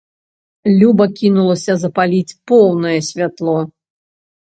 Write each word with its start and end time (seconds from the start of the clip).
Люба 0.79 1.07
кінулася 1.19 1.77
запаліць 1.83 2.37
поўнае 2.55 2.99
святло. 3.13 3.59